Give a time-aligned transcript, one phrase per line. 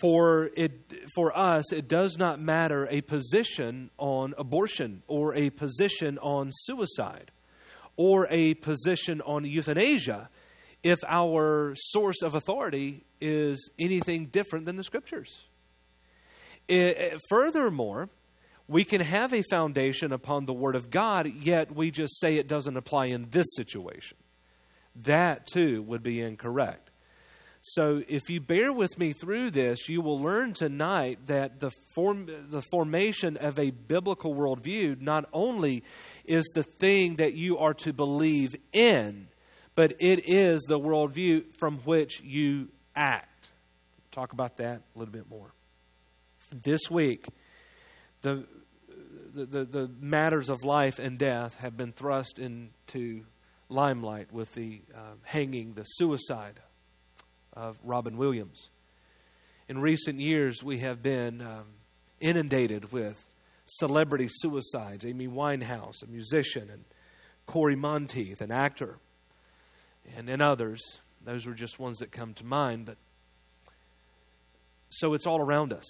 [0.00, 0.72] For, it,
[1.14, 7.30] for us, it does not matter a position on abortion or a position on suicide
[7.96, 10.30] or a position on euthanasia
[10.82, 15.42] if our source of authority is anything different than the scriptures.
[16.66, 18.08] It, eh, furthermore,
[18.68, 22.46] we can have a foundation upon the Word of God, yet we just say it
[22.46, 24.16] doesn't apply in this situation.
[24.94, 26.89] That too would be incorrect.
[27.62, 32.26] So, if you bear with me through this, you will learn tonight that the, form,
[32.26, 35.84] the formation of a biblical worldview not only
[36.24, 39.28] is the thing that you are to believe in,
[39.74, 43.50] but it is the worldview from which you act.
[44.10, 45.52] Talk about that a little bit more.
[46.50, 47.26] This week,
[48.22, 48.46] the,
[49.34, 53.24] the, the, the matters of life and death have been thrust into
[53.68, 56.58] limelight with the uh, hanging, the suicide
[57.54, 58.70] of Robin Williams.
[59.68, 61.66] In recent years, we have been um,
[62.20, 63.24] inundated with
[63.66, 65.06] celebrity suicides.
[65.06, 66.84] Amy Winehouse, a musician, and
[67.46, 68.98] Cory Monteith, an actor,
[70.16, 70.80] and, and others.
[71.24, 72.86] Those were just ones that come to mind.
[72.86, 72.96] But
[74.90, 75.86] so it's all around us.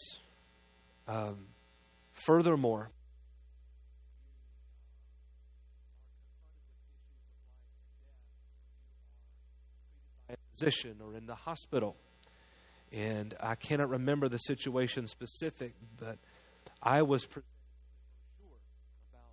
[1.09, 1.47] Um,
[2.27, 2.91] furthermore,
[10.61, 11.97] physician or in the hospital.
[12.93, 16.19] And I cannot remember the situation specific, but
[16.83, 17.41] I was sure
[19.13, 19.31] about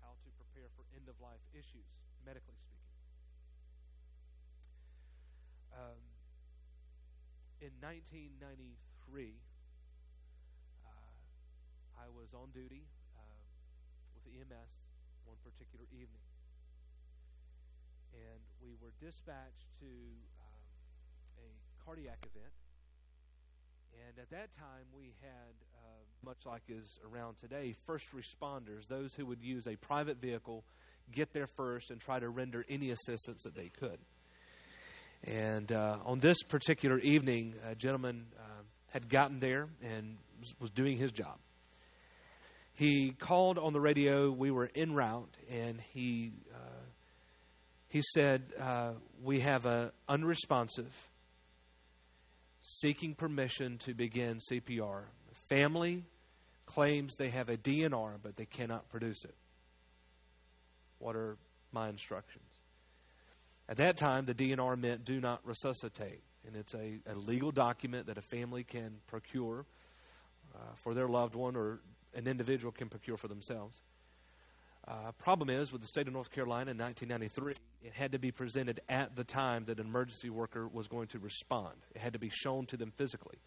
[0.00, 1.84] how to prepare for end of life issues,
[2.24, 2.86] medically speaking.
[5.74, 6.00] Um,
[7.60, 9.34] in 1993,
[10.86, 10.92] uh,
[11.98, 12.86] I was on duty
[13.18, 13.26] uh,
[14.14, 14.70] with EMS
[15.26, 16.22] one particular evening.
[18.14, 19.90] And we were dispatched to
[21.84, 22.52] cardiac event.
[24.08, 29.14] And at that time, we had, uh, much like is around today, first responders, those
[29.14, 30.64] who would use a private vehicle,
[31.12, 33.98] get there first, and try to render any assistance that they could.
[35.24, 40.16] And uh, on this particular evening, a gentleman uh, had gotten there and
[40.58, 41.36] was doing his job.
[42.74, 44.30] He called on the radio.
[44.30, 46.84] We were en route, and he uh,
[47.88, 48.92] he said, uh,
[49.22, 51.09] "We have an unresponsive."
[52.62, 55.02] Seeking permission to begin CPR.
[55.28, 56.04] The family
[56.66, 59.34] claims they have a DNR, but they cannot produce it.
[60.98, 61.36] What are
[61.72, 62.44] my instructions?
[63.68, 68.06] At that time, the DNR meant do not resuscitate, and it's a, a legal document
[68.06, 69.64] that a family can procure
[70.54, 71.80] uh, for their loved one or
[72.14, 73.80] an individual can procure for themselves.
[74.90, 77.54] Uh, problem is, with the state of North Carolina in 1993,
[77.84, 81.20] it had to be presented at the time that an emergency worker was going to
[81.20, 81.76] respond.
[81.94, 83.38] It had to be shown to them physically.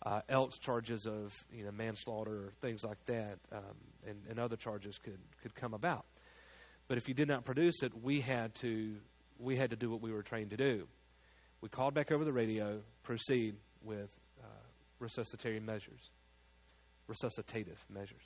[0.00, 3.60] Uh, else, charges of you know manslaughter or things like that, um,
[4.06, 6.06] and, and other charges could could come about.
[6.86, 8.94] But if you did not produce it, we had to
[9.38, 10.88] we had to do what we were trained to do.
[11.60, 14.08] We called back over the radio, proceed with
[14.40, 16.10] uh, resuscitative measures,
[17.10, 18.22] resuscitative measures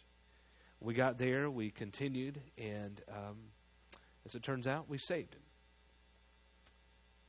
[0.83, 3.37] we got there, we continued, and um,
[4.27, 5.43] as it turns out, we saved him.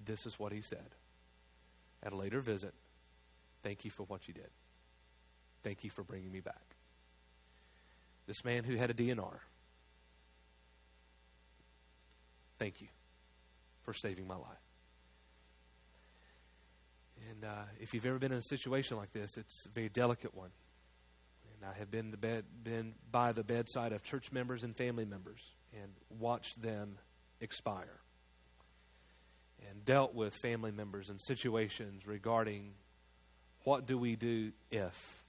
[0.03, 0.95] This is what he said
[2.01, 2.73] at a later visit
[3.63, 4.49] Thank you for what you did.
[5.63, 6.75] Thank you for bringing me back.
[8.27, 9.39] This man who had a DNR,
[12.59, 12.87] thank you
[13.83, 14.45] for saving my life.
[17.29, 20.35] And uh, if you've ever been in a situation like this, it's a very delicate
[20.35, 20.49] one.
[21.63, 25.41] I have been, the bed, been by the bedside of church members and family members
[25.81, 26.97] and watched them
[27.39, 27.99] expire.
[29.69, 32.73] And dealt with family members and situations regarding
[33.63, 35.23] what do we do if?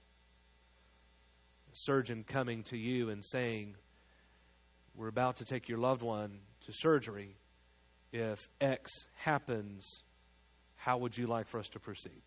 [1.71, 3.75] A surgeon coming to you and saying,
[4.93, 7.37] We're about to take your loved one to surgery.
[8.11, 10.01] If X happens,
[10.75, 12.21] how would you like for us to proceed?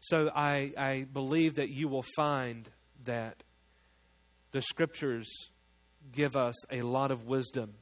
[0.00, 2.68] So I, I believe that you will find
[3.04, 3.42] that
[4.52, 5.28] the scriptures
[6.12, 7.74] give us a lot of wisdom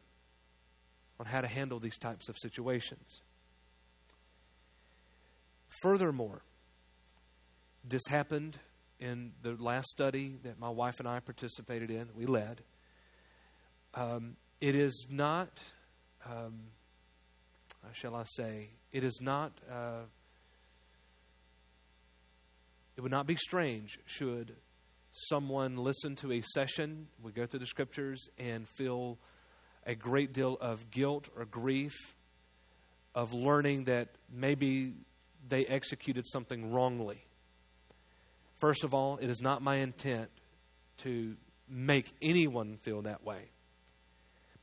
[1.20, 3.20] on how to handle these types of situations.
[5.82, 6.42] Furthermore,
[7.84, 8.56] this happened
[9.00, 12.62] in the last study that my wife and I participated in, we led.
[13.94, 15.48] Um, it is not,
[16.26, 16.54] um,
[17.92, 20.02] shall I say, it is not uh,
[22.98, 24.54] it would not be strange should
[25.12, 29.16] someone listen to a session, we go through the scriptures, and feel
[29.86, 31.94] a great deal of guilt or grief
[33.14, 34.92] of learning that maybe
[35.48, 37.24] they executed something wrongly
[38.58, 40.30] First of all, it is not my intent
[40.98, 41.36] to
[41.68, 43.50] make anyone feel that way.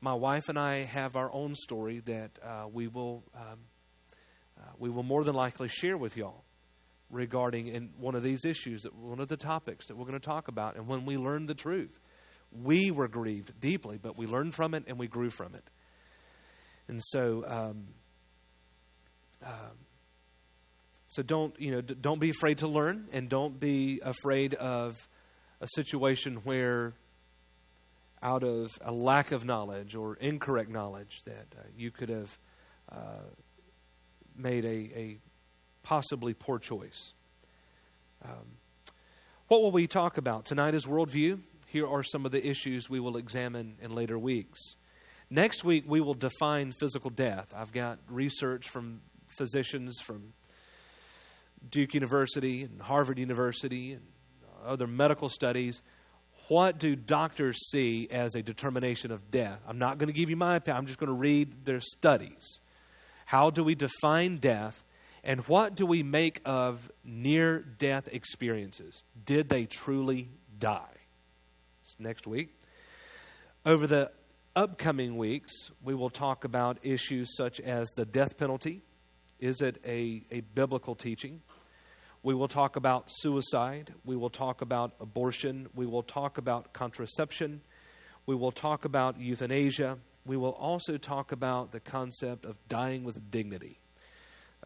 [0.02, 3.58] My wife and I have our own story that uh, we will um,
[4.58, 6.44] uh, we will more than likely share with y'all
[7.10, 10.26] regarding in one of these issues that one of the topics that we're going to
[10.26, 10.76] talk about.
[10.76, 12.00] And when we learned the truth,
[12.52, 15.64] we were grieved deeply, but we learned from it and we grew from it.
[16.88, 17.88] And so, um,
[19.44, 19.76] um,
[21.08, 21.80] so don't you know?
[21.80, 25.08] Don't be afraid to learn, and don't be afraid of
[25.60, 26.94] a situation where,
[28.22, 32.38] out of a lack of knowledge or incorrect knowledge, that uh, you could have
[32.90, 33.24] uh,
[34.36, 35.18] made a, a,
[35.86, 37.12] possibly poor choice.
[38.24, 38.58] Um,
[39.46, 40.74] what will we talk about tonight?
[40.74, 41.38] Is worldview.
[41.68, 44.58] Here are some of the issues we will examine in later weeks.
[45.30, 47.54] Next week, we will define physical death.
[47.54, 50.32] I've got research from physicians from
[51.70, 54.02] Duke University and Harvard University and
[54.66, 55.82] other medical studies.
[56.48, 59.60] What do doctors see as a determination of death?
[59.68, 62.58] I'm not going to give you my opinion, I'm just going to read their studies.
[63.26, 64.82] How do we define death?
[65.26, 69.02] And what do we make of near death experiences?
[69.24, 70.96] Did they truly die?
[71.82, 72.58] It's next week.
[73.66, 74.12] Over the
[74.54, 75.52] upcoming weeks,
[75.82, 78.82] we will talk about issues such as the death penalty.
[79.40, 81.42] Is it a, a biblical teaching?
[82.22, 83.92] We will talk about suicide.
[84.04, 85.68] We will talk about abortion.
[85.74, 87.60] We will talk about contraception.
[88.24, 93.30] We will talk about euthanasia we will also talk about the concept of dying with
[93.30, 93.78] dignity.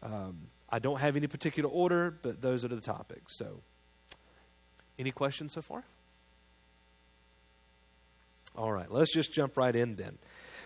[0.01, 3.37] Um, I don't have any particular order, but those are the topics.
[3.37, 3.61] So,
[4.97, 5.83] any questions so far?
[8.55, 10.17] All right, let's just jump right in then.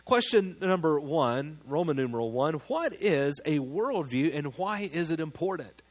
[0.06, 5.81] Question number one, Roman numeral one What is a worldview and why is it important?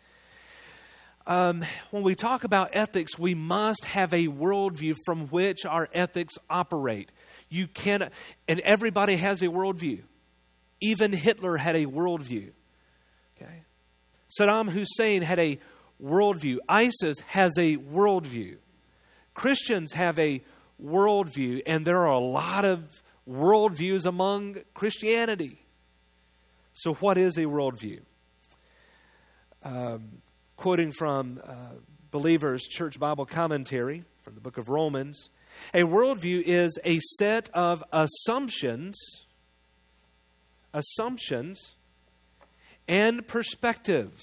[1.26, 6.34] Um, when we talk about ethics, we must have a worldview from which our ethics
[6.50, 7.10] operate.
[7.48, 8.12] You cannot,
[8.46, 10.02] and everybody has a worldview.
[10.80, 12.50] Even Hitler had a worldview.
[13.44, 13.62] Okay?
[14.38, 15.58] Saddam Hussein had a
[16.02, 16.58] worldview.
[16.68, 18.56] ISIS has a worldview.
[19.34, 20.42] Christians have a
[20.82, 25.60] worldview, and there are a lot of worldviews among Christianity.
[26.72, 28.00] So, what is a worldview?
[29.62, 30.22] Um,
[30.56, 31.74] quoting from uh,
[32.10, 35.30] Believers Church Bible Commentary from the book of Romans,
[35.72, 38.96] a worldview is a set of assumptions,
[40.72, 41.76] assumptions,
[42.86, 44.22] and perspectives.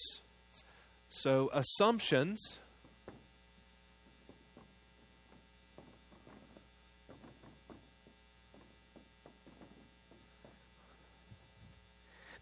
[1.09, 2.57] So, assumptions.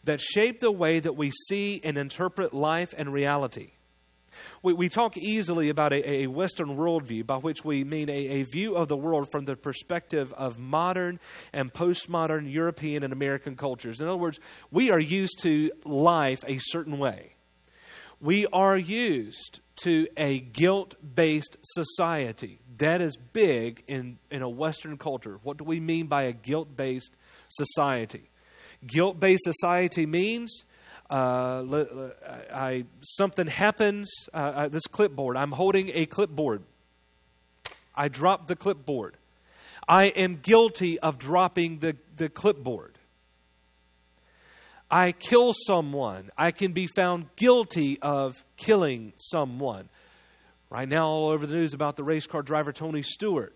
[0.04, 3.72] That shape the way that we see and interpret life and reality.
[4.62, 8.44] We, we talk easily about a, a Western worldview, by which we mean a, a
[8.44, 11.20] view of the world from the perspective of modern
[11.54, 14.00] and postmodern European and American cultures.
[14.00, 14.39] In other words,
[14.72, 17.36] we are used to life a certain way.
[18.20, 22.60] We are used to a guilt based society.
[22.78, 25.39] That is big in, in a Western culture.
[25.44, 27.16] What do we mean by a guilt based
[27.50, 28.30] society?
[28.86, 30.63] Guilt based society means
[31.10, 31.63] uh,
[32.54, 34.10] I, something happens.
[34.34, 36.63] Uh, this clipboard, I'm holding a clipboard.
[37.96, 39.18] I drop the clipboard.
[39.88, 42.98] I am guilty of dropping the, the clipboard.
[44.92, 46.32] I kill someone.
[46.38, 49.89] I can be found guilty of killing someone.
[50.70, 53.56] Right now, all over the news about the race car driver Tony Stewart.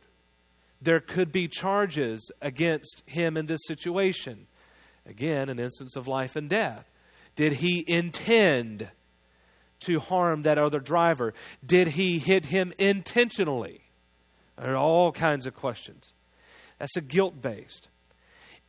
[0.82, 4.48] There could be charges against him in this situation.
[5.06, 6.90] Again, an instance of life and death.
[7.36, 8.90] Did he intend
[9.82, 11.34] to harm that other driver?
[11.66, 13.82] Did he hit him intentionally?
[14.58, 16.14] There are all kinds of questions.
[16.80, 17.88] That's a guilt based.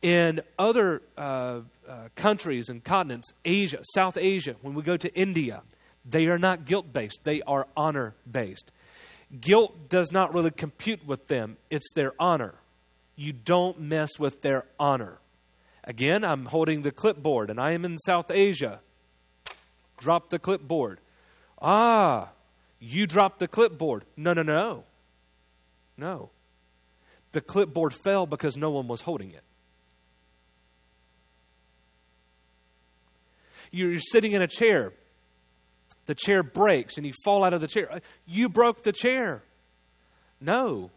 [0.01, 5.63] In other uh, uh, countries and continents, Asia, South Asia, when we go to India,
[6.03, 8.71] they are not guilt based, they are honor based.
[9.39, 12.55] Guilt does not really compute with them, it's their honor.
[13.15, 15.17] You don't mess with their honor.
[15.85, 18.79] Again, I'm holding the clipboard and I am in South Asia.
[19.99, 20.99] Drop the clipboard.
[21.61, 22.29] Ah,
[22.79, 24.03] you dropped the clipboard.
[24.17, 24.83] No, no, no.
[25.95, 26.31] No.
[27.31, 29.43] The clipboard fell because no one was holding it.
[33.71, 34.93] You're sitting in a chair.
[36.07, 38.01] The chair breaks and you fall out of the chair.
[38.25, 39.43] You broke the chair.
[40.41, 40.91] No,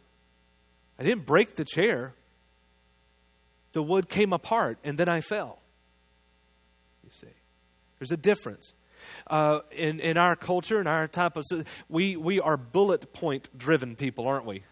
[0.98, 2.14] I didn't break the chair
[3.78, 5.60] the wood came apart and then I fell.
[7.04, 7.34] You see,
[8.00, 8.72] there's a difference.
[9.28, 11.44] Uh, in, in our culture, in our type of,
[11.88, 14.64] we, we are bullet point driven people, aren't we?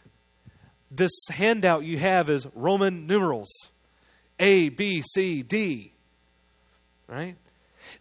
[0.90, 3.48] This handout you have is Roman numerals
[4.40, 5.92] A, B, C, D.
[7.06, 7.36] Right?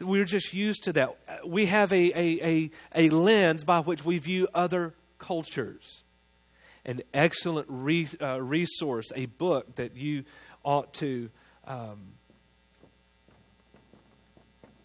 [0.01, 1.15] We're just used to that.
[1.45, 6.01] We have a, a, a, a lens by which we view other cultures.
[6.83, 10.23] An excellent re, uh, resource, a book that you
[10.65, 11.29] ought to,
[11.65, 12.15] um,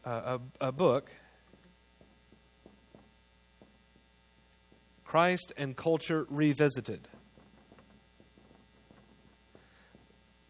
[0.04, 1.10] a, a book,
[5.04, 7.08] Christ and Culture Revisited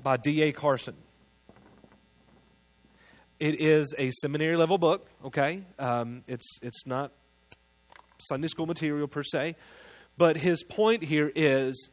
[0.02, 0.52] by D.A.
[0.52, 0.96] Carson.
[3.38, 5.62] It is a seminary level book, okay?
[5.78, 7.12] Um, it's, it's not
[8.18, 9.56] Sunday school material per se.
[10.18, 11.88] But his point here is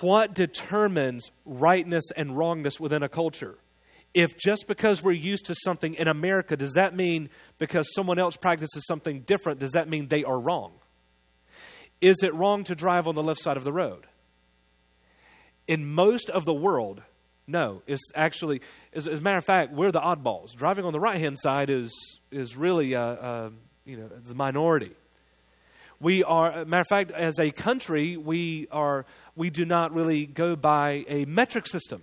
[0.00, 3.58] what determines rightness and wrongness within a culture?
[4.14, 7.28] If just because we're used to something in America, does that mean
[7.58, 10.72] because someone else practices something different, does that mean they are wrong?
[12.00, 14.06] Is it wrong to drive on the left side of the road?
[15.66, 17.02] In most of the world,
[17.46, 18.60] no, it's actually,
[18.92, 20.54] as, as, a matter of fact, we're the oddballs.
[20.54, 21.92] Driving on the right hand side is
[22.30, 23.50] is really, uh, uh,
[23.84, 24.92] you know, the minority.
[26.00, 30.54] We are, matter of fact, as a country, we are we do not really go
[30.54, 32.02] by a metric system.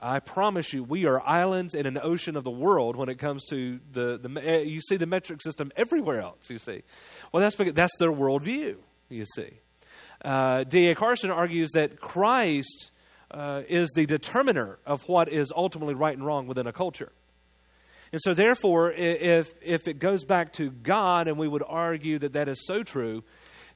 [0.00, 3.44] I promise you, we are islands in an ocean of the world when it comes
[3.46, 6.50] to the, the eh, you see the metric system everywhere else.
[6.50, 6.82] You see,
[7.32, 8.76] well, that's that's their worldview.
[9.08, 9.50] You see,
[10.24, 10.90] uh, D.
[10.90, 10.94] A.
[10.94, 12.90] Carson argues that Christ
[13.30, 17.12] uh, is the determiner of what is ultimately right and wrong within a culture.
[18.12, 22.32] And so, therefore, if, if it goes back to God, and we would argue that
[22.32, 23.22] that is so true,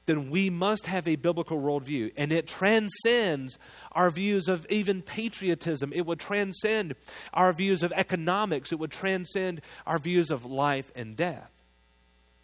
[0.05, 2.11] then we must have a biblical worldview.
[2.17, 3.57] And it transcends
[3.91, 5.93] our views of even patriotism.
[5.93, 6.95] It would transcend
[7.33, 8.71] our views of economics.
[8.71, 11.51] It would transcend our views of life and death.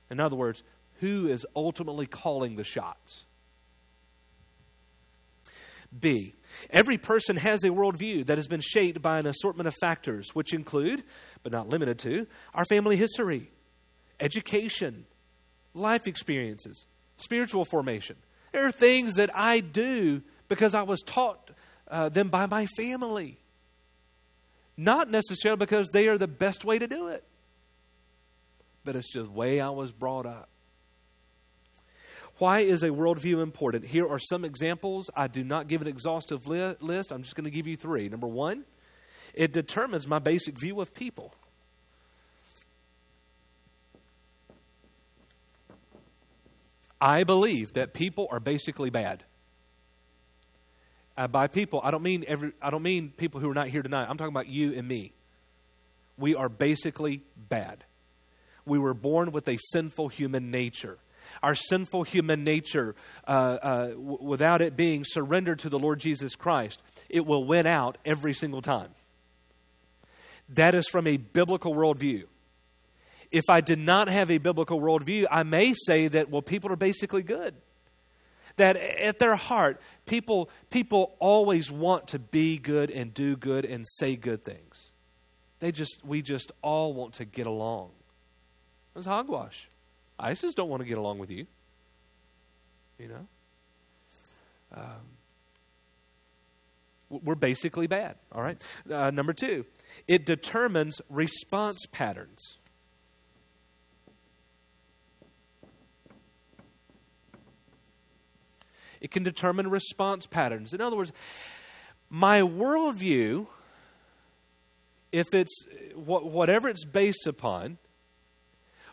[0.10, 0.64] In other words,
[1.00, 3.26] who is ultimately calling the shots?
[5.98, 6.34] B.
[6.70, 10.54] Every person has a worldview that has been shaped by an assortment of factors, which
[10.54, 11.04] include,
[11.44, 13.50] but not limited to, our family history,
[14.20, 15.06] education,
[15.74, 16.86] life experiences,
[17.18, 18.16] spiritual formation.
[18.52, 21.52] There are things that I do because I was taught
[21.88, 23.38] uh, them by my family,
[24.78, 27.24] not necessarily because they are the best way to do it,
[28.84, 30.50] but it's just the way I was brought up.
[32.40, 33.86] Why is a worldview important?
[33.86, 35.10] Here are some examples.
[35.14, 37.12] I do not give an exhaustive li- list.
[37.12, 38.08] I'm just going to give you three.
[38.08, 38.64] Number one,
[39.34, 41.34] it determines my basic view of people.
[47.02, 49.26] I believe that people are basically bad.
[51.18, 52.54] Uh, by people, I don't mean every.
[52.62, 54.08] I don't mean people who are not here tonight.
[54.10, 55.12] I'm talking about you and me.
[56.18, 57.84] We are basically bad.
[58.66, 61.00] We were born with a sinful human nature
[61.42, 62.96] our sinful human nature,
[63.28, 67.68] uh, uh, w- without it being surrendered to the Lord Jesus Christ, it will win
[67.68, 68.90] out every single time.
[70.50, 72.24] That is from a biblical worldview.
[73.32, 76.76] If I did not have a biblical worldview, I may say that, well, people are
[76.76, 77.54] basically good.
[78.56, 83.86] That at their heart, people, people always want to be good and do good and
[83.88, 84.92] say good things.
[85.60, 87.92] They just, we just all want to get along.
[88.96, 89.70] It's hogwash.
[90.20, 91.48] ISIS don't want to get along with you.
[92.98, 93.28] You know?
[94.76, 95.20] Um,
[97.10, 98.62] we're basically bad, all right?
[98.90, 99.66] Uh, number two,
[100.08, 102.58] it determines response patterns.
[109.02, 110.74] It can determine response patterns.
[110.74, 111.12] In other words,
[112.10, 113.48] my worldview,
[115.12, 117.78] if it's whatever it's based upon,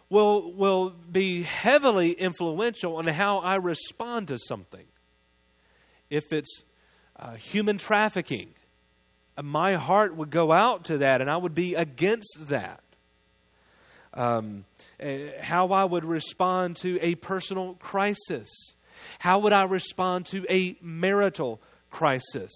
[0.09, 4.87] will, will be heavily influential on how I respond to something.
[6.11, 6.63] If it's
[7.17, 8.55] uh, human trafficking,
[9.37, 12.81] uh, my heart would go out to that and I would be against that.
[14.15, 14.65] Um,
[15.03, 15.09] uh,
[15.43, 18.49] how I would respond to a personal crisis.
[19.19, 21.61] How would I respond to a marital
[21.91, 22.53] crisis?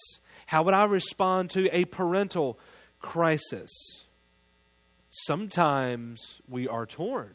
[0.46, 2.58] How would I respond to a parental
[3.00, 3.70] crisis?
[5.10, 7.34] Sometimes we are torn.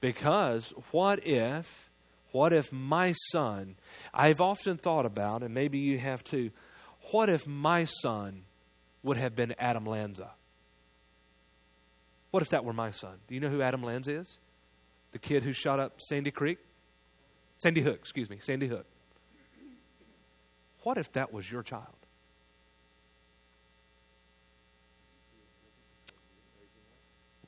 [0.00, 1.90] Because what if,
[2.32, 3.76] what if my son,
[4.14, 6.50] I've often thought about, and maybe you have too,
[7.10, 8.42] what if my son
[9.02, 10.30] would have been Adam Lanza?
[12.30, 13.18] What if that were my son?
[13.26, 14.38] Do you know who Adam Lanza is?
[15.12, 16.58] The kid who shot up Sandy Creek?
[17.58, 18.86] Sandy Hook, excuse me, Sandy Hook.
[20.82, 21.84] What if that was your child?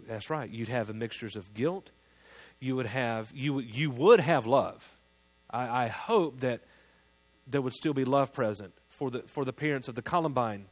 [0.06, 0.50] That's right.
[0.50, 1.90] You'd have a mixtures of guilt.
[2.62, 4.96] You would have you you would have love.
[5.50, 6.60] I, I hope that
[7.44, 10.66] there would still be love present for the for the parents of the Columbine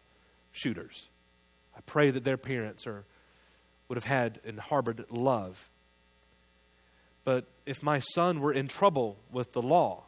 [0.52, 1.08] shooters.
[1.76, 3.04] I pray that their parents are
[3.88, 5.68] would have had and harbored love.
[7.24, 10.04] But if my son were in trouble with the law,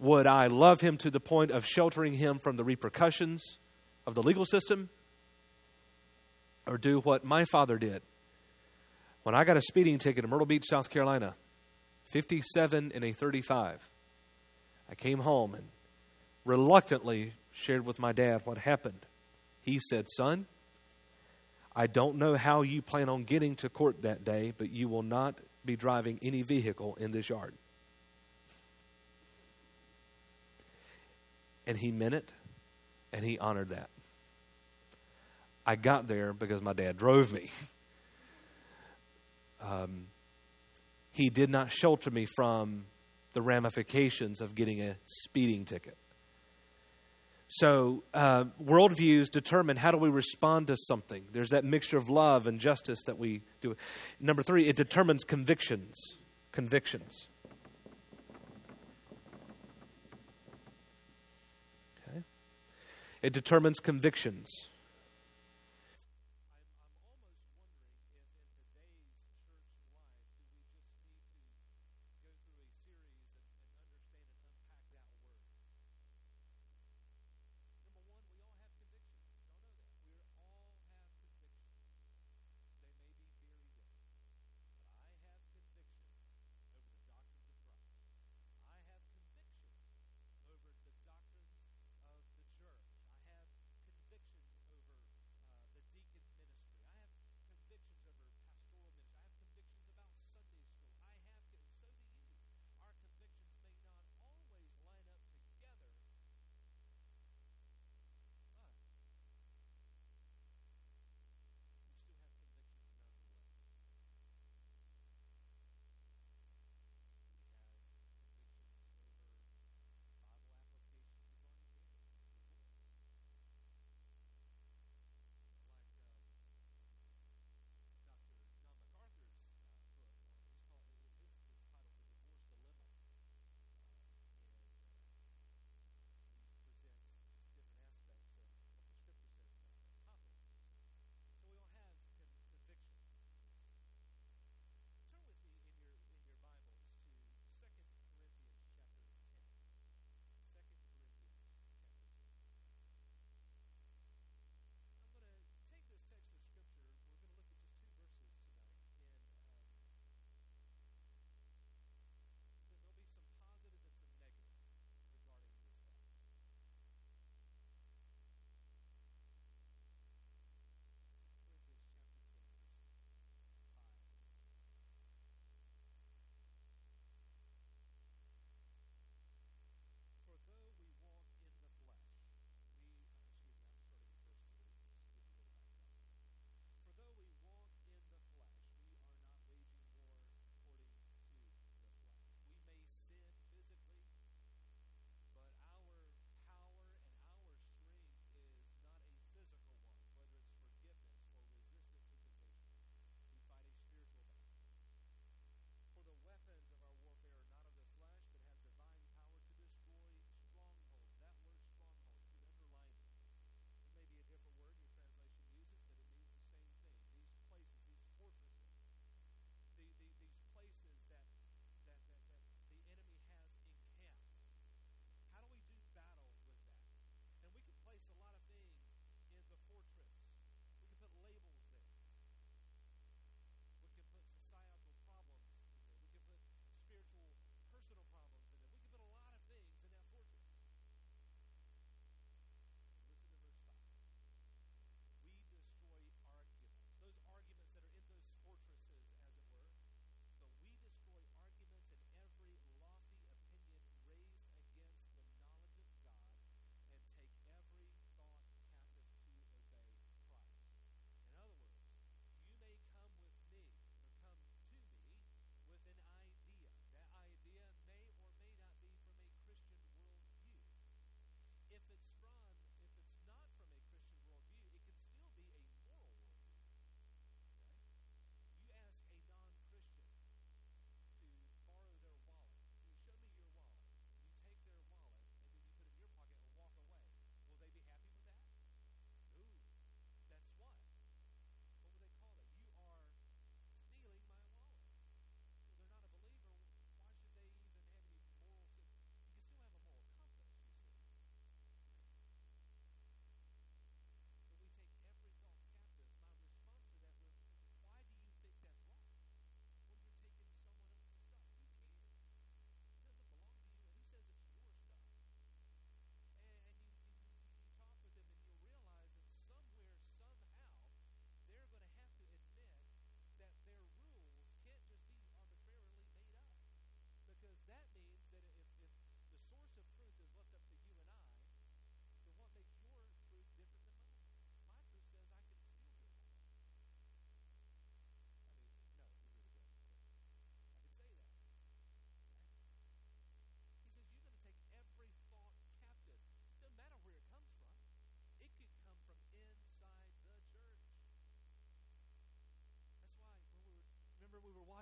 [0.00, 3.58] would I love him to the point of sheltering him from the repercussions
[4.04, 4.88] of the legal system?
[6.66, 8.02] Or do what my father did?
[9.24, 11.34] When I got a speeding ticket in Myrtle Beach, South Carolina,
[12.04, 13.88] 57 and a 35,
[14.90, 15.64] I came home and
[16.44, 19.06] reluctantly shared with my dad what happened.
[19.62, 20.44] He said, Son,
[21.74, 25.02] I don't know how you plan on getting to court that day, but you will
[25.02, 27.54] not be driving any vehicle in this yard.
[31.66, 32.30] And he meant it,
[33.10, 33.88] and he honored that.
[35.64, 37.50] I got there because my dad drove me.
[39.64, 40.08] Um,
[41.10, 42.86] he did not shelter me from
[43.32, 45.96] the ramifications of getting a speeding ticket.
[47.48, 51.24] So, uh, worldviews determine how do we respond to something.
[51.32, 53.76] There's that mixture of love and justice that we do.
[54.18, 55.96] Number three, it determines convictions.
[56.50, 57.28] Convictions.
[62.08, 62.24] Okay.
[63.22, 64.68] It determines convictions.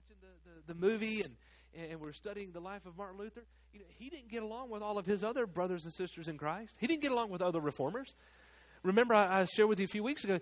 [0.03, 1.35] Watching the, the, the movie and,
[1.91, 4.83] and we're studying the life of Martin Luther, you know, he didn't get along with
[4.83, 6.75] all of his other brothers and sisters in Christ.
[6.79, 8.15] He didn't get along with other reformers.
[8.83, 10.39] Remember, I, I shared with you a few weeks ago,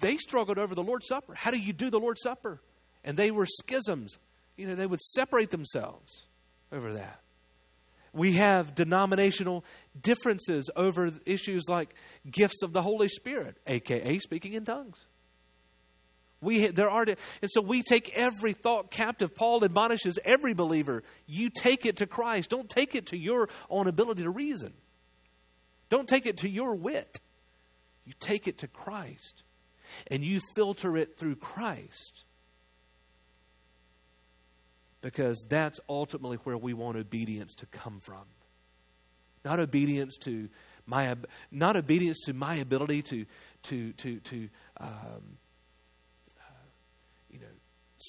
[0.00, 1.34] they struggled over the Lord's Supper.
[1.34, 2.60] How do you do the Lord's Supper?
[3.04, 4.16] And they were schisms.
[4.56, 6.26] You know, they would separate themselves
[6.72, 7.20] over that.
[8.12, 9.64] We have denominational
[10.00, 11.94] differences over issues like
[12.30, 15.04] gifts of the Holy Spirit, aka speaking in tongues.
[16.44, 19.34] We, there are, and so we take every thought captive.
[19.34, 22.50] Paul admonishes every believer you take it to Christ.
[22.50, 24.74] Don't take it to your own ability to reason.
[25.88, 27.20] Don't take it to your wit.
[28.04, 29.42] You take it to Christ
[30.08, 32.24] and you filter it through Christ.
[35.00, 38.24] Because that's ultimately where we want obedience to come from.
[39.44, 40.48] Not obedience to
[40.86, 41.14] my
[41.50, 43.26] not obedience to my ability to
[43.64, 44.48] to to to
[44.80, 45.38] um,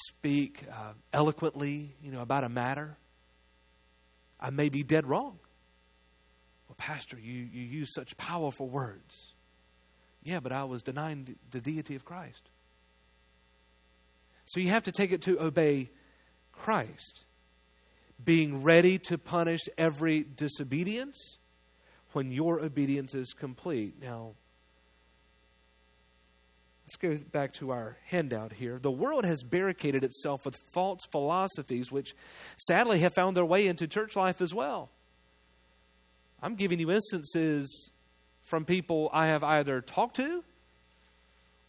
[0.07, 2.97] speak uh, eloquently, you know, about a matter,
[4.39, 5.39] I may be dead wrong.
[6.67, 9.33] Well, Pastor, you, you use such powerful words.
[10.23, 12.49] Yeah, but I was denying the deity of Christ.
[14.45, 15.89] So you have to take it to obey
[16.51, 17.25] Christ,
[18.23, 21.37] being ready to punish every disobedience
[22.13, 24.01] when your obedience is complete.
[24.01, 24.33] Now,
[26.85, 28.77] Let's go back to our handout here.
[28.79, 32.15] The world has barricaded itself with false philosophies, which
[32.57, 34.91] sadly have found their way into church life as well.
[36.43, 37.89] I'm giving you instances
[38.43, 40.43] from people I have either talked to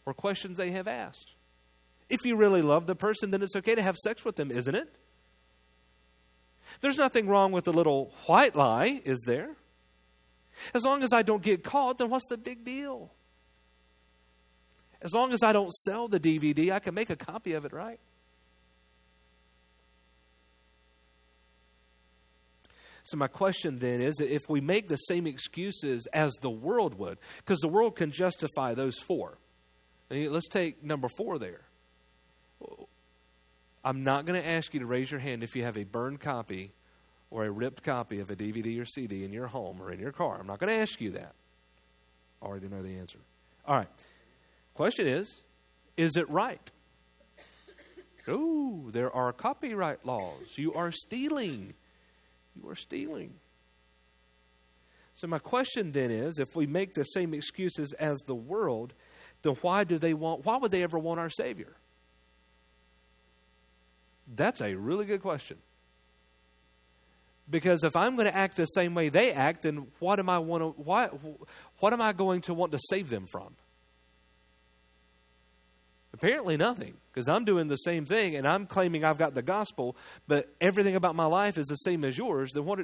[0.05, 1.33] or questions they have asked.
[2.09, 4.75] If you really love the person, then it's okay to have sex with them, isn't
[4.75, 4.87] it?
[6.81, 9.55] There's nothing wrong with a little white lie, is there?
[10.75, 13.11] As long as I don't get caught, then what's the big deal?
[15.07, 17.71] As long as I don't sell the DVD, I can make a copy of it,
[17.71, 17.97] right?
[23.05, 27.19] So, my question then is if we make the same excuses as the world would,
[27.37, 29.37] because the world can justify those four.
[30.09, 31.61] Let's take number four there.
[33.85, 36.19] I'm not going to ask you to raise your hand if you have a burned
[36.19, 36.73] copy
[37.31, 40.11] or a ripped copy of a DVD or CD in your home or in your
[40.11, 40.37] car.
[40.37, 41.33] I'm not going to ask you that.
[42.41, 43.19] I already know the answer.
[43.65, 43.87] All right.
[44.77, 45.41] Question is,
[45.97, 46.61] is it right?
[48.27, 50.55] Oh, there are copyright laws.
[50.55, 51.73] You are stealing.
[52.55, 53.33] You are stealing.
[55.15, 58.93] So, my question then is if we make the same excuses as the world,
[59.41, 61.73] then why do they want, why would they ever want our Savior?
[64.27, 65.57] That's a really good question.
[67.49, 70.37] Because if I'm going to act the same way they act, then what am I
[70.37, 71.07] want to, why,
[71.79, 73.55] what am I going to want to save them from?
[76.17, 79.95] Apparently, nothing, because I'm doing the same thing and I'm claiming I've got the gospel,
[80.27, 82.53] but everything about my life is the same as yours.
[82.53, 82.79] Then what?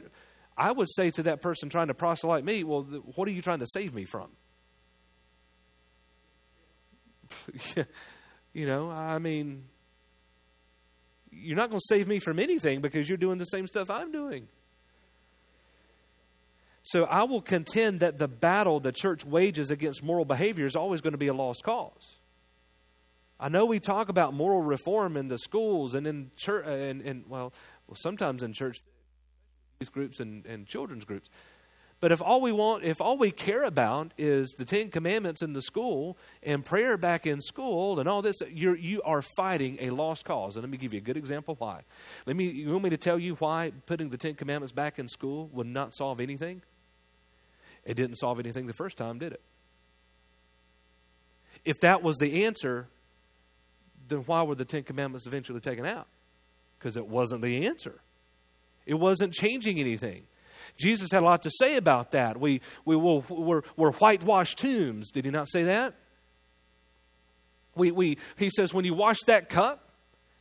[0.55, 2.83] I would say to that person trying to proselyte me, well,
[3.15, 4.29] what are you trying to save me from?
[8.53, 9.63] you know, I mean,
[11.31, 14.11] you're not going to save me from anything because you're doing the same stuff I'm
[14.11, 14.47] doing.
[16.83, 21.01] So I will contend that the battle the church wages against moral behavior is always
[21.01, 22.19] going to be a lost cause.
[23.43, 27.01] I know we talk about moral reform in the schools and in church, uh, and,
[27.01, 27.51] and well,
[27.87, 28.81] well, sometimes in church
[29.91, 31.29] groups and, and children's groups.
[31.99, 35.51] But if all we want, if all we care about is the Ten Commandments in
[35.51, 39.89] the school and prayer back in school and all this, you're, you are fighting a
[39.89, 40.55] lost cause.
[40.55, 41.81] And let me give you a good example why.
[42.25, 45.09] Let me, you want me to tell you why putting the Ten Commandments back in
[45.09, 46.61] school would not solve anything?
[47.83, 49.41] It didn't solve anything the first time, did it?
[51.65, 52.87] If that was the answer,
[54.13, 56.07] then why were the Ten Commandments eventually taken out?
[56.77, 57.99] Because it wasn't the answer.
[58.85, 60.23] It wasn't changing anything.
[60.77, 62.39] Jesus had a lot to say about that.
[62.39, 65.11] We, we will, we're, we're whitewashed tombs.
[65.11, 65.95] Did he not say that?
[67.75, 69.89] We, we, he says, when you wash that cup,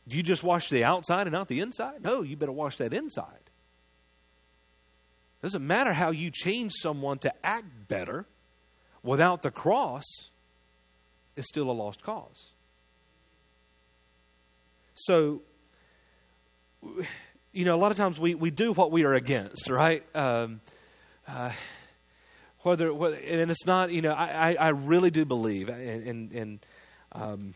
[0.07, 2.03] do you just wash the outside and not the inside?
[2.03, 3.49] No, you better wash that inside.
[5.41, 8.25] Doesn't matter how you change someone to act better
[9.01, 10.03] without the cross,
[11.35, 12.52] it's still a lost cause.
[14.95, 15.41] So,
[17.51, 20.03] you know, a lot of times we, we do what we are against, right?
[20.15, 20.61] Um,
[21.27, 21.51] uh,
[22.61, 26.65] whether, and it's not, you know, I, I really do believe, and, and, and
[27.11, 27.53] um,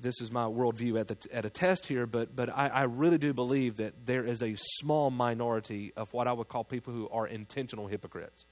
[0.00, 3.18] this is my worldview at, the, at a test here, but, but I, I, really
[3.18, 7.08] do believe that there is a small minority of what I would call people who
[7.08, 8.44] are intentional hypocrites.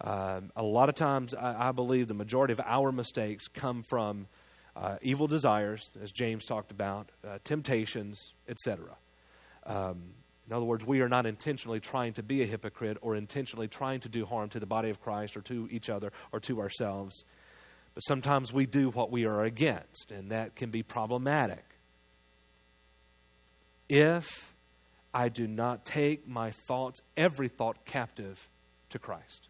[0.00, 4.26] Um, a lot of times, I, I, believe the majority of our mistakes come from
[4.76, 8.96] uh, evil desires, as James talked about, uh, temptations, etc.
[9.66, 10.14] Um,
[10.46, 14.00] in other words, we are not intentionally trying to be a hypocrite or intentionally trying
[14.00, 17.24] to do harm to the body of Christ or to each other or to ourselves.
[17.94, 21.64] But sometimes we do what we are against, and that can be problematic.
[23.88, 24.54] If
[25.14, 28.48] I do not take my thoughts, every thought, captive
[28.90, 29.48] to Christ.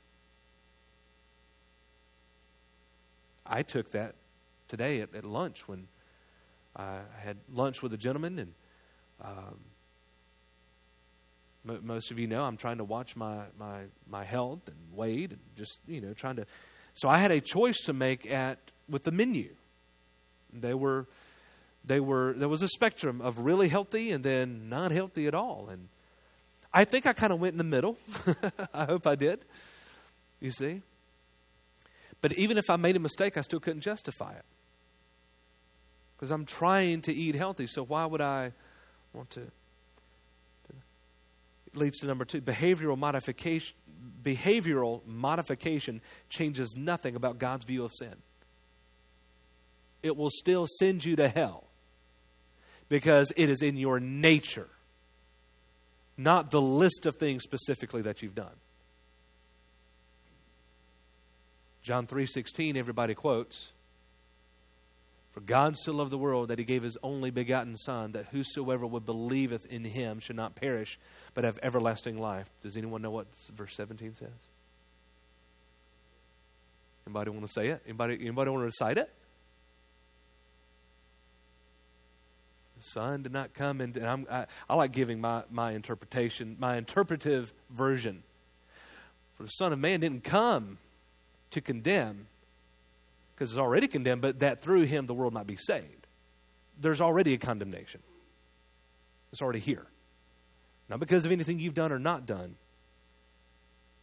[3.46, 4.14] I took that
[4.72, 5.86] today at, at lunch when
[6.74, 8.54] I had lunch with a gentleman, and
[9.20, 9.58] um,
[11.68, 15.30] m- most of you know I'm trying to watch my, my, my health and weight
[15.30, 16.46] and just, you know, trying to.
[16.94, 18.58] So I had a choice to make at
[18.88, 19.50] with the menu.
[20.54, 21.06] They were,
[21.84, 25.68] they were, there was a spectrum of really healthy and then not healthy at all.
[25.70, 25.88] And
[26.72, 27.98] I think I kind of went in the middle.
[28.74, 29.40] I hope I did.
[30.40, 30.80] You see?
[32.22, 34.44] But even if I made a mistake, I still couldn't justify it.
[36.22, 38.52] Because I'm trying to eat healthy, so why would I
[39.12, 39.40] want to?
[39.40, 39.50] It
[41.74, 43.74] leads to number two behavioral modification.
[44.22, 48.14] Behavioral modification changes nothing about God's view of sin.
[50.04, 51.64] It will still send you to hell
[52.88, 54.68] because it is in your nature,
[56.16, 58.60] not the list of things specifically that you've done.
[61.82, 63.71] John 3:16 everybody quotes
[65.32, 68.86] For God so loved the world that he gave his only begotten son that whosoever
[68.86, 70.98] would believeth in him should not perish
[71.34, 72.50] but have everlasting life.
[72.60, 74.28] Does anyone know what verse 17 says?
[77.06, 77.82] Anybody want to say it?
[77.86, 79.10] Anybody anybody want to recite it?
[82.76, 86.76] The Son did not come and, and I, I like giving my, my interpretation, my
[86.76, 88.22] interpretive version.
[89.36, 90.78] For the Son of Man didn't come
[91.52, 92.26] to condemn,
[93.34, 96.06] because it's already condemned, but that through him the world might be saved.
[96.80, 98.00] There's already a condemnation.
[99.32, 99.86] It's already here.
[100.88, 102.56] Not because of anything you've done or not done,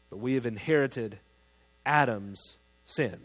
[0.10, 1.20] but we have inherited
[1.86, 3.20] Adam's sin.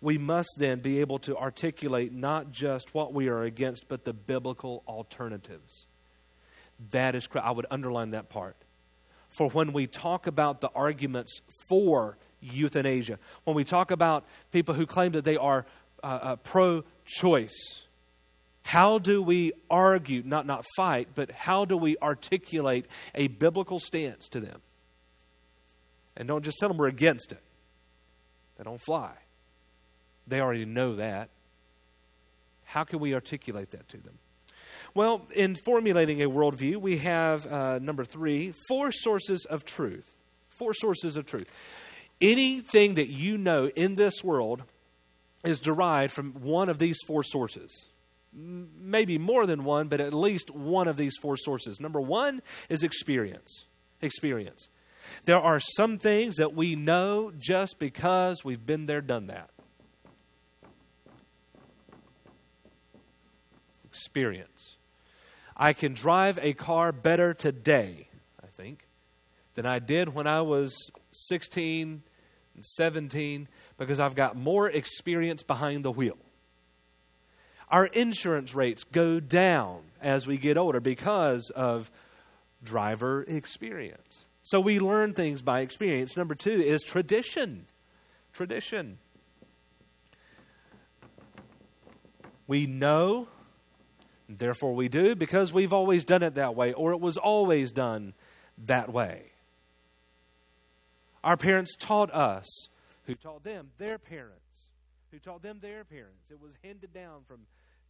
[0.00, 4.14] We must then be able to articulate not just what we are against, but the
[4.14, 5.86] biblical alternatives.
[6.90, 8.56] That is, I would underline that part
[9.30, 14.86] for when we talk about the arguments for euthanasia, when we talk about people who
[14.86, 15.66] claim that they are
[16.02, 17.84] uh, uh, pro choice.
[18.62, 24.28] How do we argue, not, not fight, but how do we articulate a biblical stance
[24.28, 24.60] to them?
[26.16, 27.42] And don't just tell them we're against it.
[28.56, 29.12] They don't fly.
[30.26, 31.30] They already know that.
[32.64, 34.18] How can we articulate that to them?
[34.94, 40.16] Well, in formulating a worldview, we have uh, number three four sources of truth.
[40.48, 41.48] Four sources of truth.
[42.20, 44.62] Anything that you know in this world
[45.44, 47.88] is derived from one of these four sources.
[48.32, 51.80] Maybe more than one, but at least one of these four sources.
[51.80, 53.64] Number one is experience.
[54.02, 54.68] Experience.
[55.24, 59.50] There are some things that we know just because we've been there, done that.
[63.84, 64.76] Experience.
[65.62, 68.08] I can drive a car better today,
[68.42, 68.88] I think,
[69.54, 70.74] than I did when I was
[71.12, 72.02] 16
[72.54, 73.46] and 17
[73.76, 76.16] because I've got more experience behind the wheel.
[77.68, 81.90] Our insurance rates go down as we get older because of
[82.64, 84.24] driver experience.
[84.42, 86.16] So we learn things by experience.
[86.16, 87.66] Number two is tradition.
[88.32, 88.98] Tradition.
[92.46, 93.28] We know
[94.38, 98.14] Therefore, we do because we've always done it that way, or it was always done
[98.66, 99.32] that way.
[101.22, 102.46] Our parents taught us,
[103.04, 104.36] who taught them their parents,
[105.10, 106.30] who taught them their parents.
[106.30, 107.40] It was handed down from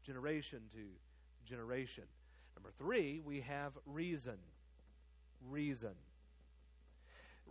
[0.05, 2.05] generation to generation.
[2.57, 4.39] Number three, we have reason.
[5.49, 5.95] Reason.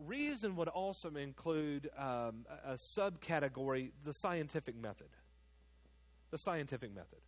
[0.05, 5.09] Reason would also include um, a subcategory, the scientific method.
[6.31, 7.19] The scientific method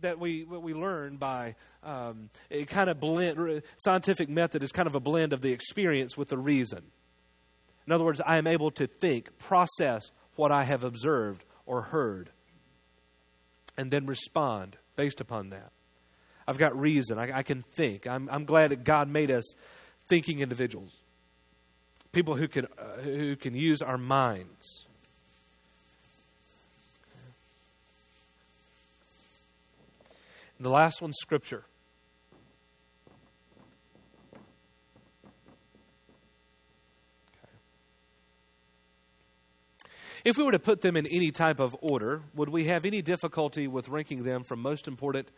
[0.00, 3.62] that we what we learn by um, a kind of blend.
[3.78, 6.82] Scientific method is kind of a blend of the experience with the reason.
[7.86, 12.30] In other words, I am able to think, process what I have observed or heard,
[13.76, 15.72] and then respond based upon that.
[16.46, 17.18] I've got reason.
[17.18, 18.06] I, I can think.
[18.06, 19.44] I'm, I'm glad that God made us
[20.08, 20.92] thinking individuals,
[22.12, 24.86] people who can uh, who can use our minds.
[30.60, 31.64] The last one's Scripture.
[40.24, 43.02] If we were to put them in any type of order, would we have any
[43.02, 45.30] difficulty with ranking them from most important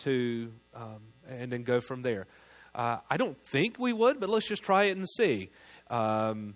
[0.00, 2.26] to, um, and then go from there?
[2.74, 5.50] Uh, I don't think we would, but let's just try it and see.
[5.88, 6.54] Um,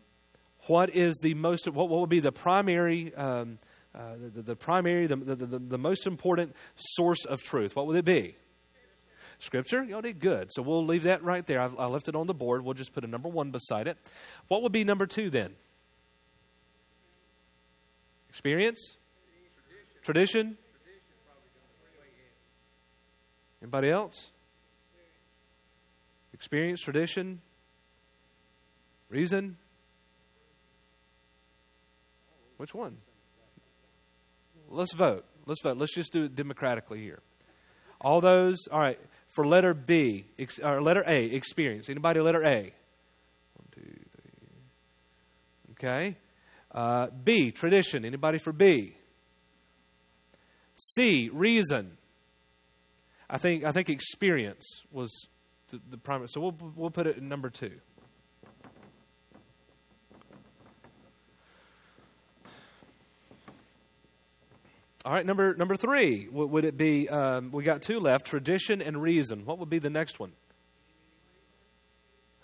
[0.66, 3.58] what is the most, what, what would be the primary, um,
[3.94, 7.74] uh, the, the, primary, the, the, the, most important source of truth?
[7.74, 8.36] What would it be?
[9.40, 9.82] Scripture?
[9.82, 10.52] Y'all did good.
[10.52, 11.60] So we'll leave that right there.
[11.60, 12.62] I, I left it on the board.
[12.64, 13.96] We'll just put a number one beside it.
[14.48, 15.54] What would be number two then?
[18.28, 18.96] Experience?
[20.02, 20.56] Tradition?
[23.62, 24.30] Anybody else?
[26.32, 27.42] Experience, tradition,
[29.10, 29.58] reason?
[32.56, 32.96] Which one?
[34.70, 35.24] Let's vote.
[35.46, 35.76] Let's vote.
[35.76, 37.20] Let's just do it democratically here.
[38.00, 40.24] All those, all right, for letter B,
[40.62, 41.88] or letter A, experience.
[41.88, 42.60] Anybody letter A?
[42.62, 45.72] One, two, three.
[45.72, 46.16] Okay.
[46.72, 48.04] Uh, B, tradition.
[48.04, 48.94] Anybody for B?
[50.76, 51.98] C, reason.
[53.28, 55.10] I think I think experience was
[55.68, 56.28] the, the primary.
[56.28, 57.72] So we'll we'll put it in number two.
[65.02, 66.28] All right, number number three.
[66.30, 67.08] Would it be?
[67.08, 69.46] Um, we got two left: tradition and reason.
[69.46, 70.32] What would be the next one?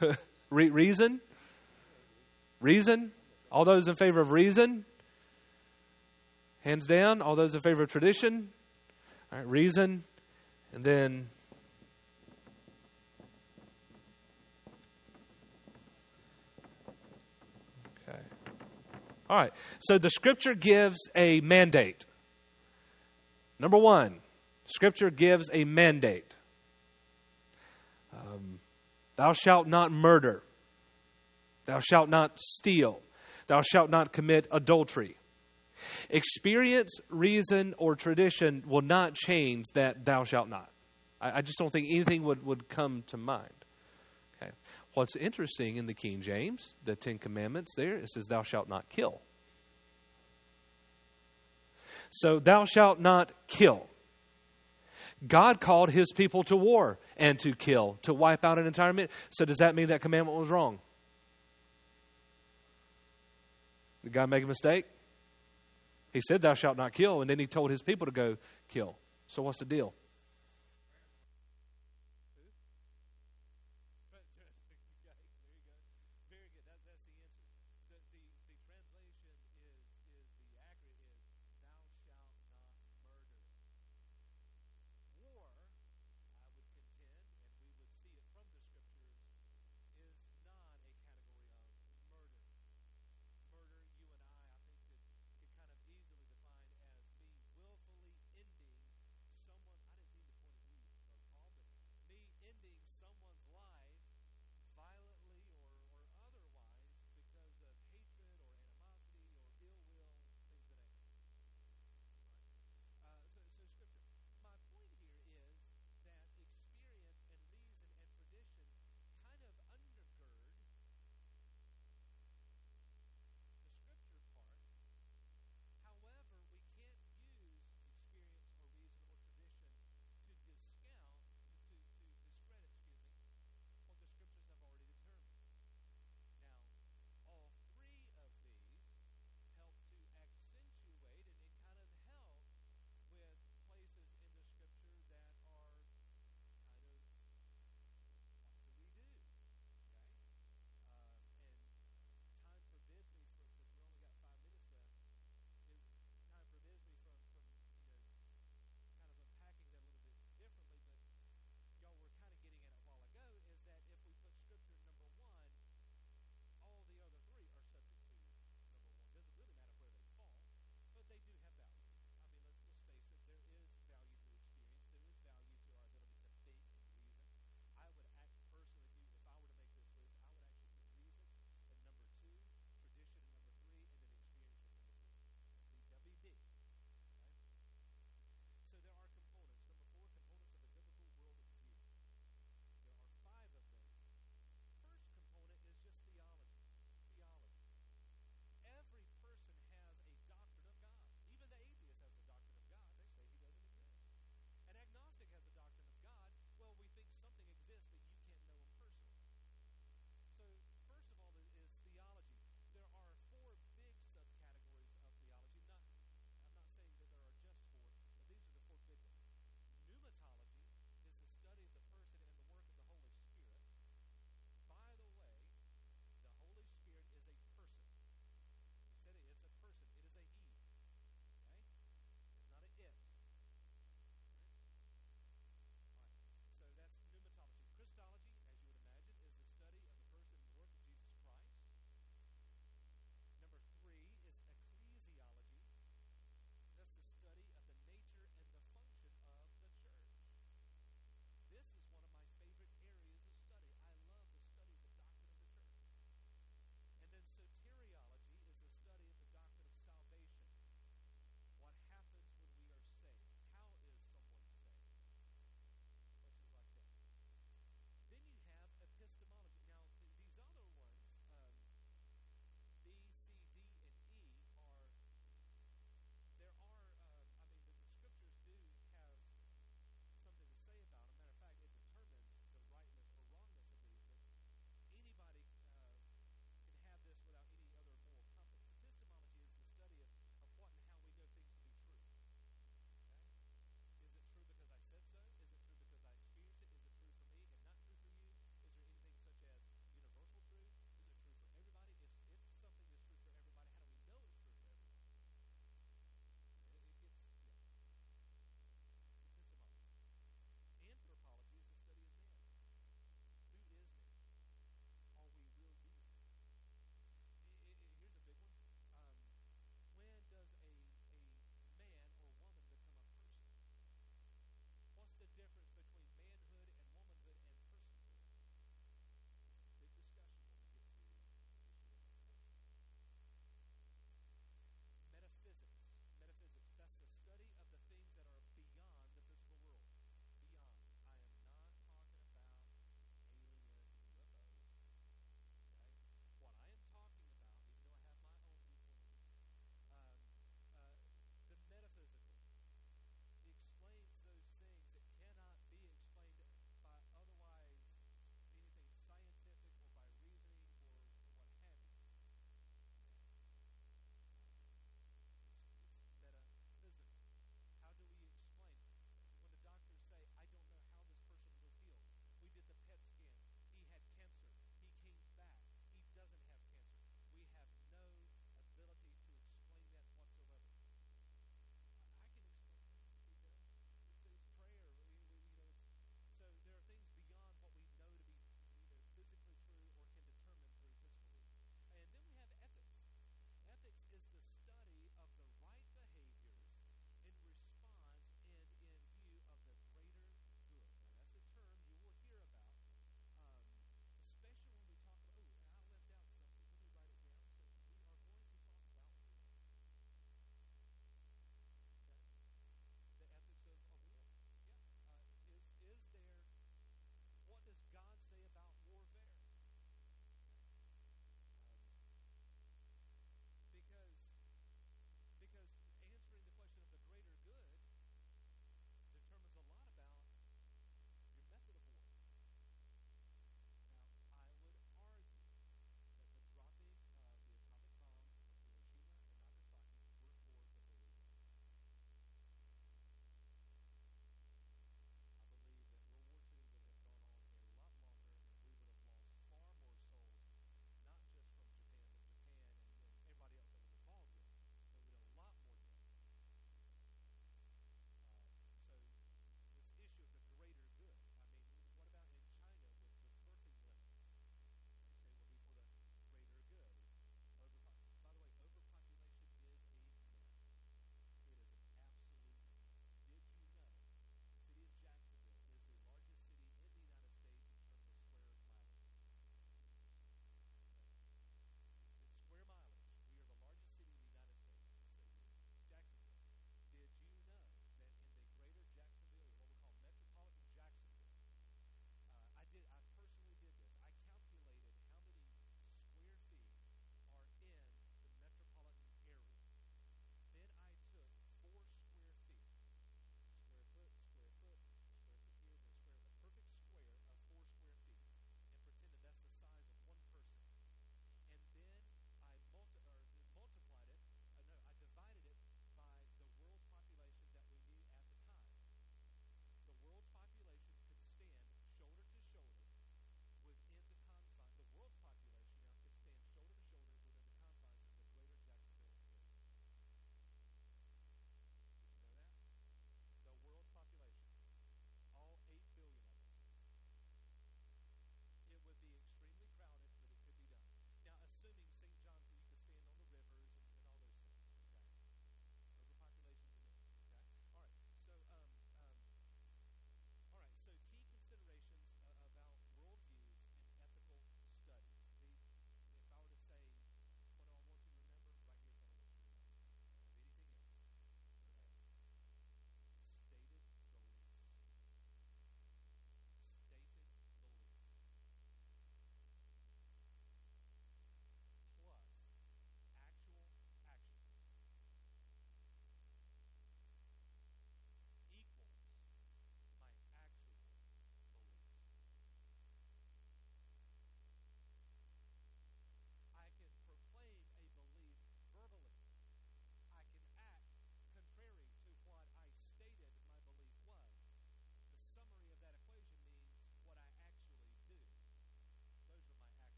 [0.50, 1.22] Re- reason.
[2.60, 3.12] Reason.
[3.50, 4.84] All those in favor of reason.
[6.60, 7.22] Hands down.
[7.22, 8.50] All those in favor of tradition.
[9.32, 10.04] All right, reason,
[10.74, 11.30] and then.
[18.06, 18.18] Okay.
[19.30, 19.52] All right.
[19.80, 22.04] So the scripture gives a mandate.
[23.58, 24.20] Number one,
[24.66, 26.34] Scripture gives a mandate
[28.12, 28.60] um,
[29.16, 30.42] Thou shalt not murder,
[31.64, 33.00] thou shalt not steal,
[33.46, 35.16] thou shalt not commit adultery.
[36.10, 40.70] Experience, reason, or tradition will not change that thou shalt not.
[41.20, 43.64] I, I just don't think anything would, would come to mind.
[44.40, 44.52] Okay.
[44.94, 48.88] What's interesting in the King James, the Ten Commandments there, it says, Thou shalt not
[48.88, 49.20] kill.
[52.14, 53.86] So, thou shalt not kill.
[55.26, 59.10] God called his people to war and to kill, to wipe out an entire minute.
[59.30, 60.78] So, does that mean that commandment was wrong?
[64.04, 64.84] Did God make a mistake?
[66.12, 68.36] He said, Thou shalt not kill, and then he told his people to go
[68.68, 68.96] kill.
[69.28, 69.94] So, what's the deal?